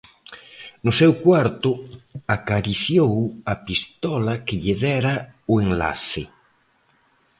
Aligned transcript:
No 0.85 0.91
seu 0.99 1.11
cuarto 1.25 1.71
acariciou 2.35 3.13
a 3.53 3.55
pistola 3.67 4.33
que 4.45 4.55
lle 4.63 4.75
dera 4.85 5.15
o 5.51 5.53
enlace. 5.65 6.23